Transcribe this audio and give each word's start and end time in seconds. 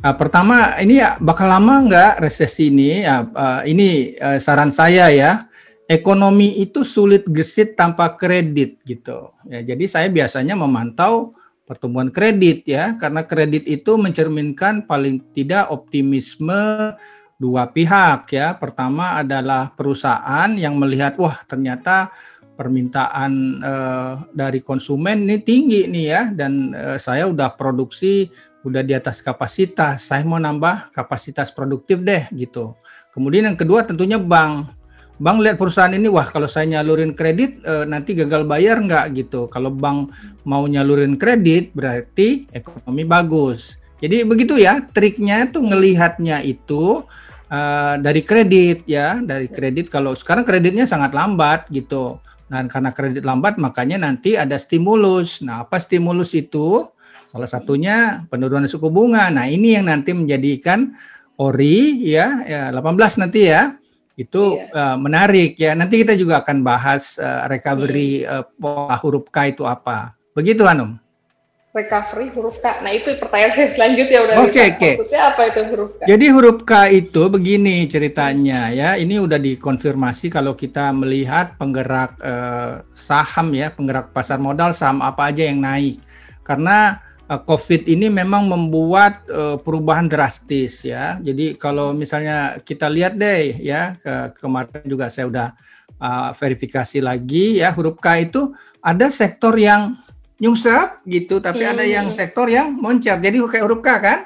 Uh, 0.00 0.16
pertama 0.16 0.80
ini 0.80 0.96
ya 0.96 1.20
bakal 1.20 1.44
lama 1.44 1.84
nggak 1.84 2.24
resesi 2.24 2.72
ini? 2.72 3.04
Ya, 3.04 3.20
uh, 3.20 3.60
ini 3.68 4.16
uh, 4.16 4.40
saran 4.40 4.72
saya 4.72 5.12
ya. 5.12 5.44
Ekonomi 5.84 6.56
itu 6.62 6.86
sulit 6.88 7.28
gesit 7.28 7.76
tanpa 7.76 8.16
kredit 8.16 8.80
gitu. 8.88 9.28
Ya, 9.44 9.60
jadi 9.60 9.84
saya 9.84 10.08
biasanya 10.08 10.56
memantau 10.56 11.36
pertumbuhan 11.68 12.08
kredit 12.08 12.64
ya, 12.64 12.96
karena 12.96 13.28
kredit 13.28 13.68
itu 13.68 14.00
mencerminkan 14.00 14.88
paling 14.88 15.20
tidak 15.36 15.68
optimisme 15.68 16.96
dua 17.36 17.68
pihak 17.68 18.24
ya. 18.32 18.56
Pertama 18.56 19.20
adalah 19.20 19.68
perusahaan 19.76 20.48
yang 20.56 20.80
melihat 20.80 21.20
wah 21.20 21.44
ternyata 21.44 22.08
permintaan 22.56 23.32
uh, 23.60 24.12
dari 24.32 24.64
konsumen 24.64 25.24
ini 25.24 25.40
tinggi 25.40 25.88
nih 25.88 26.06
ya 26.08 26.22
dan 26.32 26.76
uh, 26.76 26.96
saya 27.00 27.24
udah 27.28 27.56
produksi 27.56 28.28
udah 28.60 28.82
di 28.84 28.92
atas 28.92 29.24
kapasitas 29.24 30.04
saya 30.04 30.20
mau 30.24 30.36
nambah 30.36 30.92
kapasitas 30.92 31.48
produktif 31.48 32.04
deh 32.04 32.28
gitu. 32.36 32.76
Kemudian 33.12 33.48
yang 33.48 33.58
kedua 33.58 33.84
tentunya 33.84 34.20
bank. 34.20 34.68
Bank 35.20 35.36
lihat 35.44 35.60
perusahaan 35.60 35.92
ini 35.92 36.08
wah 36.08 36.24
kalau 36.24 36.48
saya 36.48 36.64
nyalurin 36.64 37.12
kredit 37.12 37.60
uh, 37.68 37.84
nanti 37.84 38.16
gagal 38.16 38.48
bayar 38.48 38.80
nggak 38.80 39.12
gitu. 39.16 39.48
Kalau 39.52 39.68
bank 39.68 40.12
mau 40.48 40.64
nyalurin 40.64 41.16
kredit 41.20 41.72
berarti 41.76 42.48
ekonomi 42.52 43.04
bagus. 43.04 43.76
Jadi 44.00 44.24
begitu 44.24 44.56
ya 44.56 44.80
triknya 44.80 45.52
tuh 45.52 45.60
ngelihatnya 45.60 46.40
itu 46.40 47.04
uh, 47.52 47.94
dari 48.00 48.24
kredit 48.24 48.88
ya 48.88 49.20
dari 49.20 49.52
kredit. 49.52 49.92
Kalau 49.92 50.16
sekarang 50.16 50.48
kreditnya 50.48 50.88
sangat 50.88 51.12
lambat 51.12 51.68
gitu. 51.68 52.16
Dan 52.50 52.66
karena 52.66 52.90
kredit 52.90 53.22
lambat 53.22 53.60
makanya 53.62 54.00
nanti 54.00 54.34
ada 54.34 54.58
stimulus. 54.58 55.38
Nah, 55.38 55.62
apa 55.62 55.78
stimulus 55.78 56.34
itu? 56.34 56.82
Salah 57.30 57.46
satunya 57.46 58.26
penurunan 58.26 58.66
suku 58.66 58.90
bunga. 58.90 59.30
Nah, 59.30 59.46
ini 59.46 59.78
yang 59.78 59.86
nanti 59.86 60.10
menjadikan 60.10 60.90
ORI 61.38 62.02
ya, 62.02 62.42
ya 62.42 62.62
18 62.74 63.22
nanti 63.22 63.46
ya. 63.46 63.78
Itu 64.18 64.58
iya. 64.58 64.74
uh, 64.74 64.96
menarik 64.98 65.54
ya. 65.54 65.78
Nanti 65.78 66.02
kita 66.02 66.18
juga 66.18 66.42
akan 66.42 66.66
bahas 66.66 67.16
uh, 67.22 67.46
recovery 67.46 68.26
uh, 68.26 68.44
huruf 68.98 69.30
K 69.30 69.54
itu 69.54 69.62
apa. 69.62 70.18
Begitu 70.34 70.66
Hanum 70.66 70.98
recovery 71.70 72.34
huruf 72.34 72.58
K. 72.58 72.82
Nah 72.82 72.92
itu 72.94 73.14
pertanyaan 73.16 73.52
saya 73.54 73.68
selanjutnya 73.74 74.18
udah. 74.26 74.34
Oke 74.42 74.50
okay, 74.50 74.66
oke. 74.66 74.78
Okay. 74.78 74.94
Maksudnya 74.98 75.22
apa 75.22 75.42
itu 75.46 75.60
huruf 75.70 75.90
K? 75.94 76.00
Jadi 76.10 76.26
huruf 76.34 76.58
K 76.66 76.72
itu 76.90 77.22
begini 77.30 77.76
ceritanya 77.86 78.60
ya. 78.74 78.90
Ini 78.98 79.14
udah 79.22 79.38
dikonfirmasi 79.38 80.26
kalau 80.34 80.58
kita 80.58 80.90
melihat 80.90 81.54
penggerak 81.54 82.18
eh, 82.18 82.82
saham 82.90 83.54
ya, 83.54 83.70
penggerak 83.70 84.10
pasar 84.10 84.42
modal 84.42 84.74
saham 84.74 84.98
apa 85.00 85.30
aja 85.30 85.46
yang 85.46 85.62
naik. 85.62 86.02
Karena 86.42 86.98
COVID 87.38 87.86
ini 87.86 88.10
memang 88.10 88.50
membuat 88.50 89.22
eh, 89.30 89.54
perubahan 89.62 90.10
drastis 90.10 90.82
ya. 90.82 91.22
Jadi 91.22 91.54
kalau 91.54 91.94
misalnya 91.94 92.58
kita 92.66 92.90
lihat 92.90 93.14
deh 93.14 93.54
ya 93.62 93.94
ke 94.02 94.42
kemarin 94.42 94.82
juga 94.82 95.06
saya 95.06 95.30
udah 95.30 95.48
uh, 96.00 96.30
verifikasi 96.34 96.98
lagi 96.98 97.60
ya 97.60 97.70
huruf 97.70 98.00
K 98.00 98.26
itu 98.26 98.50
ada 98.80 99.12
sektor 99.12 99.54
yang 99.54 99.94
nyungsep 100.40 101.04
gitu, 101.04 101.38
tapi 101.38 101.68
hmm. 101.68 101.72
ada 101.76 101.84
yang 101.84 102.06
hmm. 102.08 102.16
sektor 102.16 102.48
yang 102.48 102.72
moncer. 102.72 103.20
Jadi 103.20 103.36
kayak 103.38 103.64
huruf 103.68 103.84
K 103.84 103.88
kan? 104.00 104.18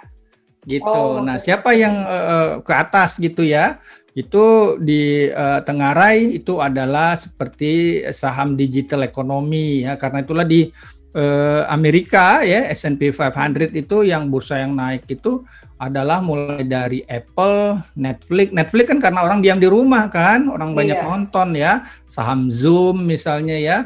Gitu. 0.65 0.87
Oh. 0.87 1.21
Nah, 1.21 1.37
siapa 1.37 1.77
yang 1.77 1.93
uh, 2.07 2.63
ke 2.65 2.73
atas 2.73 3.21
gitu 3.21 3.45
ya? 3.45 3.83
Itu 4.15 4.79
di 4.79 5.27
uh, 5.27 5.61
Tengarai 5.67 6.39
itu 6.39 6.63
adalah 6.63 7.19
seperti 7.19 8.01
saham 8.15 8.55
digital 8.55 9.03
ekonomi 9.03 9.83
ya 9.83 9.99
karena 9.99 10.23
itulah 10.23 10.47
di 10.47 10.71
uh, 11.15 11.63
Amerika 11.71 12.43
ya 12.43 12.69
S&P 12.75 13.15
500 13.15 13.73
itu 13.73 14.03
yang 14.05 14.29
bursa 14.29 14.61
yang 14.61 14.75
naik 14.75 15.07
itu 15.09 15.47
adalah 15.79 16.21
mulai 16.21 16.67
dari 16.67 17.03
Apple, 17.07 17.79
Netflix. 17.95 18.51
Netflix 18.51 18.85
kan 18.91 19.01
karena 19.03 19.21
orang 19.23 19.41
diam 19.41 19.59
di 19.59 19.69
rumah 19.71 20.07
kan, 20.11 20.51
orang 20.51 20.75
banyak 20.75 20.99
iya. 20.99 21.07
nonton 21.07 21.49
ya. 21.55 21.73
Saham 22.07 22.49
Zoom 22.49 23.05
misalnya 23.05 23.57
ya 23.59 23.79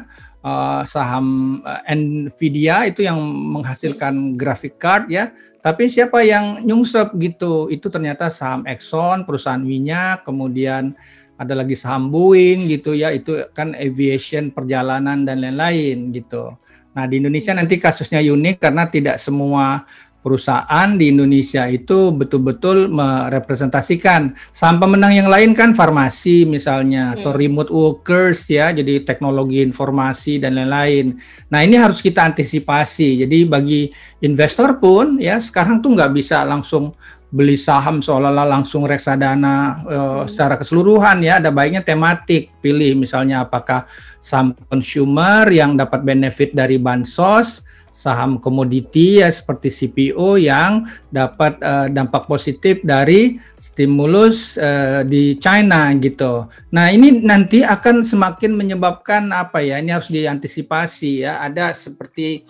uh, 0.43 0.81
saham 0.87 1.59
uh, 1.63 1.81
Nvidia 1.87 2.87
itu 2.87 3.03
yang 3.03 3.19
menghasilkan 3.55 4.35
graphic 4.39 4.79
card 4.79 5.11
ya. 5.11 5.31
Tapi 5.59 5.91
siapa 5.91 6.23
yang 6.23 6.63
nyungsep 6.63 7.15
gitu? 7.19 7.67
Itu 7.67 7.91
ternyata 7.91 8.31
saham 8.31 8.63
Exxon, 8.63 9.27
perusahaan 9.27 9.59
minyak, 9.59 10.23
kemudian 10.23 10.95
ada 11.39 11.55
lagi 11.55 11.75
saham 11.75 12.11
Boeing 12.11 12.71
gitu 12.71 12.95
ya. 12.95 13.11
Itu 13.11 13.51
kan 13.51 13.75
aviation, 13.75 14.55
perjalanan 14.55 15.27
dan 15.27 15.43
lain-lain 15.43 16.15
gitu. 16.15 16.55
Nah, 16.99 17.07
di 17.07 17.23
Indonesia 17.23 17.55
nanti 17.55 17.79
kasusnya 17.79 18.19
unik 18.19 18.59
karena 18.59 18.83
tidak 18.91 19.15
semua 19.15 19.87
perusahaan 20.19 20.99
di 20.99 21.15
Indonesia 21.15 21.63
itu 21.71 22.11
betul-betul 22.11 22.91
merepresentasikan 22.91 24.35
saham 24.51 24.77
pemenang 24.77 25.15
yang 25.15 25.29
lain 25.31 25.55
kan 25.55 25.71
farmasi 25.71 26.43
misalnya 26.43 27.11
hmm. 27.11 27.15
atau 27.19 27.31
remote 27.31 27.71
workers 27.71 28.51
ya 28.51 28.75
jadi 28.75 29.07
teknologi 29.07 29.63
informasi 29.63 30.43
dan 30.43 30.59
lain-lain. 30.59 31.15
Nah 31.47 31.63
ini 31.63 31.79
harus 31.79 32.03
kita 32.03 32.27
antisipasi. 32.27 33.23
Jadi 33.23 33.47
bagi 33.47 33.87
investor 34.19 34.77
pun 34.77 35.17
ya 35.17 35.39
sekarang 35.39 35.79
tuh 35.79 35.95
nggak 35.95 36.11
bisa 36.11 36.43
langsung 36.43 36.91
beli 37.29 37.61
saham 37.61 38.01
seolah-olah 38.01 38.57
langsung 38.57 38.89
reksadana 38.89 39.85
uh, 39.85 40.23
secara 40.25 40.57
keseluruhan 40.57 41.21
ya 41.21 41.37
ada 41.37 41.53
baiknya 41.53 41.85
tematik 41.85 42.49
pilih 42.57 42.97
misalnya 42.97 43.45
apakah 43.45 43.85
saham 44.17 44.57
consumer 44.65 45.45
yang 45.53 45.77
dapat 45.77 46.01
benefit 46.01 46.57
dari 46.57 46.81
bansos 46.81 47.61
saham 47.99 48.39
komoditi 48.39 49.19
ya 49.19 49.27
seperti 49.27 49.67
CPO 49.67 50.39
yang 50.39 50.87
dapat 51.11 51.59
uh, 51.59 51.91
dampak 51.91 52.31
positif 52.31 52.79
dari 52.79 53.35
stimulus 53.59 54.55
uh, 54.55 55.03
di 55.03 55.35
China 55.35 55.91
gitu. 55.99 56.47
Nah, 56.71 56.87
ini 56.95 57.19
nanti 57.19 57.59
akan 57.59 58.07
semakin 58.07 58.55
menyebabkan 58.55 59.35
apa 59.35 59.59
ya? 59.59 59.83
Ini 59.83 59.99
harus 59.99 60.07
diantisipasi 60.07 61.27
ya. 61.27 61.43
Ada 61.43 61.75
seperti 61.75 62.47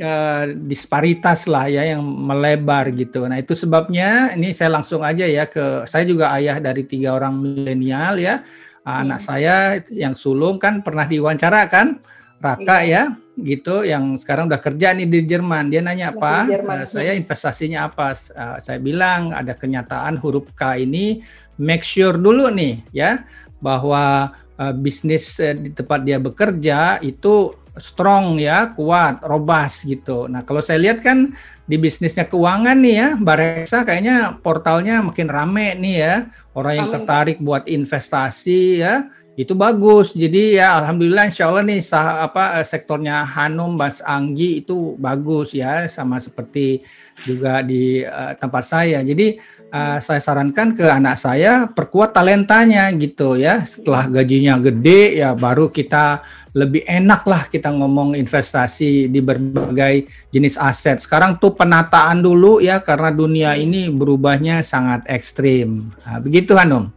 uh, 0.00 0.48
disparitas 0.64 1.44
lah 1.44 1.68
ya 1.68 1.92
yang 1.92 2.00
melebar 2.00 2.88
gitu. 2.96 3.28
Nah, 3.28 3.36
itu 3.36 3.52
sebabnya 3.52 4.32
ini 4.32 4.56
saya 4.56 4.80
langsung 4.80 5.04
aja 5.04 5.28
ya 5.28 5.44
ke 5.44 5.84
saya 5.84 6.08
juga 6.08 6.32
ayah 6.40 6.56
dari 6.56 6.88
tiga 6.88 7.12
orang 7.12 7.36
milenial 7.36 8.16
ya. 8.16 8.40
Anak 8.86 9.20
hmm. 9.20 9.28
saya 9.28 9.56
yang 9.92 10.16
sulung 10.16 10.56
kan 10.56 10.80
pernah 10.80 11.04
diwawancara 11.04 11.68
kan 11.68 12.00
Raka 12.40 12.84
iya. 12.84 13.12
ya 13.16 13.24
gitu 13.36 13.84
yang 13.84 14.16
sekarang 14.16 14.48
udah 14.48 14.60
kerja 14.60 14.96
nih 14.96 15.08
di 15.08 15.20
Jerman. 15.28 15.68
Dia 15.68 15.84
nanya 15.84 16.12
apa? 16.16 16.48
Uh, 16.48 16.84
saya 16.88 17.12
investasinya 17.12 17.84
apa? 17.88 18.16
Uh, 18.32 18.56
saya 18.56 18.80
bilang 18.80 19.36
ada 19.36 19.52
kenyataan 19.52 20.16
huruf 20.16 20.48
K 20.56 20.80
ini 20.88 21.20
make 21.60 21.84
sure 21.84 22.16
dulu 22.16 22.48
nih 22.48 22.80
ya 22.96 23.24
bahwa 23.60 24.32
uh, 24.56 24.72
bisnis 24.72 25.36
uh, 25.40 25.52
di 25.52 25.68
tempat 25.68 26.00
dia 26.04 26.16
bekerja 26.16 27.00
itu 27.04 27.52
strong 27.76 28.40
ya, 28.40 28.72
kuat, 28.72 29.20
robust 29.22 29.84
gitu. 29.84 30.26
Nah, 30.26 30.42
kalau 30.42 30.64
saya 30.64 30.80
lihat 30.80 31.04
kan 31.04 31.32
di 31.68 31.76
bisnisnya 31.76 32.24
keuangan 32.26 32.78
nih 32.80 32.94
ya, 32.96 33.08
Bareksa 33.20 33.84
kayaknya 33.84 34.40
portalnya 34.40 35.04
makin 35.04 35.28
rame 35.28 35.76
nih 35.76 35.96
ya. 36.00 36.14
Orang 36.56 36.74
yang 36.74 36.88
tertarik 36.88 37.36
buat 37.38 37.68
investasi 37.68 38.80
ya, 38.80 39.08
itu 39.36 39.52
bagus. 39.52 40.16
Jadi 40.16 40.56
ya 40.56 40.80
alhamdulillah 40.80 41.28
insya 41.28 41.52
Allah 41.52 41.60
nih 41.60 41.84
sah, 41.84 42.24
apa 42.24 42.56
eh, 42.56 42.64
sektornya 42.64 43.20
Hanum 43.36 43.76
Mas 43.76 44.00
Anggi 44.00 44.64
itu 44.64 44.96
bagus 44.96 45.52
ya 45.52 45.84
sama 45.92 46.16
seperti 46.16 46.80
juga 47.28 47.60
di 47.60 48.00
uh, 48.00 48.32
tempat 48.40 48.64
saya. 48.64 49.04
Jadi 49.04 49.36
uh, 49.76 50.00
saya 50.00 50.20
sarankan 50.24 50.72
ke 50.72 50.88
anak 50.88 51.20
saya 51.20 51.68
perkuat 51.68 52.16
talentanya 52.16 52.88
gitu 52.96 53.36
ya. 53.36 53.60
Setelah 53.60 54.08
gajinya 54.08 54.56
gede 54.56 55.20
ya 55.20 55.36
baru 55.36 55.68
kita 55.68 56.24
lebih 56.56 56.88
enak 56.88 57.28
lah 57.28 57.44
kita 57.52 57.68
ngomong 57.68 58.16
investasi 58.16 59.12
di 59.12 59.20
berbagai 59.20 60.08
jenis 60.32 60.56
aset. 60.56 60.96
Sekarang 61.04 61.36
tuh 61.36 61.52
penataan 61.52 62.24
dulu 62.24 62.64
ya 62.64 62.80
karena 62.80 63.12
dunia 63.12 63.52
ini 63.60 63.92
berubahnya 63.92 64.64
sangat 64.64 65.04
ekstrim. 65.04 65.92
Nah, 66.08 66.16
begitu 66.16 66.56
Hanum. 66.56 66.88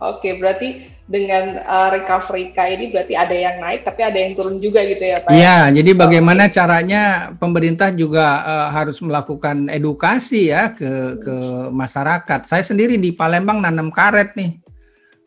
Oke, 0.00 0.40
berarti 0.40 0.96
dengan 1.06 1.62
uh, 1.62 1.88
recovery 1.94 2.50
K 2.50 2.58
ini 2.74 2.90
berarti 2.90 3.14
ada 3.14 3.36
yang 3.36 3.62
naik 3.62 3.86
tapi 3.86 4.02
ada 4.02 4.18
yang 4.18 4.34
turun 4.34 4.58
juga 4.58 4.82
gitu 4.82 5.04
ya 5.04 5.22
Pak? 5.22 5.30
Iya, 5.30 5.58
jadi 5.70 5.90
bagaimana 5.94 6.50
caranya 6.50 7.30
pemerintah 7.38 7.94
juga 7.94 8.42
uh, 8.42 8.68
harus 8.74 8.98
melakukan 9.04 9.70
edukasi 9.70 10.50
ya 10.50 10.72
ke 10.72 11.20
ke 11.20 11.36
masyarakat. 11.70 12.48
Saya 12.48 12.64
sendiri 12.64 12.98
di 12.98 13.12
Palembang 13.14 13.60
nanam 13.60 13.92
karet 13.92 14.34
nih. 14.34 14.65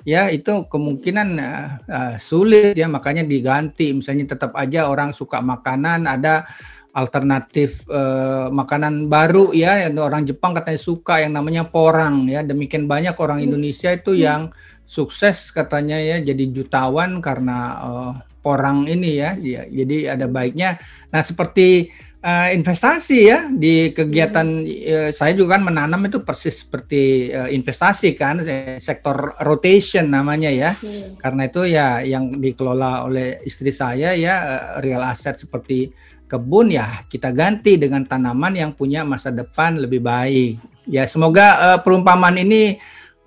Ya, 0.07 0.31
itu 0.31 0.63
kemungkinan 0.71 1.27
uh, 1.35 1.67
uh, 1.91 2.15
sulit 2.15 2.71
ya 2.71 2.87
makanya 2.87 3.27
diganti 3.27 3.91
misalnya 3.91 4.31
tetap 4.31 4.55
aja 4.55 4.87
orang 4.87 5.11
suka 5.11 5.43
makanan 5.43 6.07
ada 6.07 6.47
alternatif 6.95 7.85
uh, 7.91 8.49
makanan 8.49 9.11
baru 9.11 9.53
ya 9.53 9.91
orang 10.01 10.25
Jepang 10.25 10.57
katanya 10.57 10.81
suka 10.81 11.21
yang 11.21 11.37
namanya 11.37 11.67
porang 11.67 12.25
ya 12.25 12.41
demikian 12.41 12.89
banyak 12.89 13.13
orang 13.19 13.43
hmm. 13.43 13.47
Indonesia 13.51 13.93
itu 13.93 14.17
hmm. 14.17 14.21
yang 14.23 14.41
sukses 14.89 15.53
katanya 15.53 16.01
ya 16.01 16.17
jadi 16.17 16.49
jutawan 16.49 17.21
karena 17.21 17.57
uh, 17.77 18.13
porang 18.39 18.87
ini 18.87 19.19
ya. 19.19 19.35
ya. 19.39 19.67
Jadi 19.67 20.07
ada 20.07 20.25
baiknya. 20.25 20.79
Nah 21.11 21.21
seperti 21.21 21.91
uh, 22.23 22.49
investasi 22.51 23.19
ya 23.27 23.39
di 23.51 23.91
kegiatan 23.95 24.47
hmm. 24.47 24.85
uh, 24.87 25.09
saya 25.15 25.33
juga 25.35 25.59
kan 25.59 25.63
menanam 25.67 26.01
itu 26.07 26.23
persis 26.23 26.63
seperti 26.67 27.31
uh, 27.31 27.47
investasi 27.47 28.15
kan 28.15 28.41
sektor 28.79 29.35
rotation 29.43 30.11
namanya 30.11 30.51
ya 30.51 30.71
hmm. 30.75 31.19
karena 31.19 31.41
itu 31.47 31.61
ya 31.67 31.87
yang 32.03 32.31
dikelola 32.31 33.07
oleh 33.07 33.39
istri 33.47 33.71
saya 33.71 34.15
ya 34.15 34.35
uh, 34.35 34.63
real 34.83 35.03
asset 35.03 35.35
seperti 35.39 35.91
kebun 36.29 36.69
ya 36.69 37.03
kita 37.09 37.33
ganti 37.33 37.79
dengan 37.79 38.05
tanaman 38.05 38.53
yang 38.53 38.71
punya 38.75 39.01
masa 39.01 39.33
depan 39.33 39.81
lebih 39.81 40.03
baik 40.03 40.61
ya 40.85 41.05
semoga 41.09 41.57
uh, 41.57 41.79
perumpamaan 41.81 42.37
ini 42.37 42.77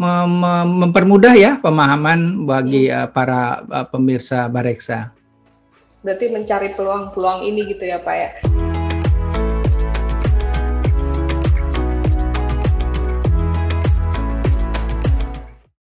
mem 0.00 0.44
mempermudah 0.83 1.35
ya 1.37 1.53
pemahaman 1.61 2.49
bagi 2.49 2.89
uh, 2.89 3.06
para 3.11 3.62
uh, 3.69 3.87
pemirsa 3.87 4.49
Bareksa. 4.49 5.12
Berarti 6.03 6.35
mencari 6.35 6.75
peluang-peluang 6.75 7.47
ini 7.47 7.71
gitu 7.71 7.87
ya 7.87 8.03
Pak 8.03 8.17
ya. 8.17 8.31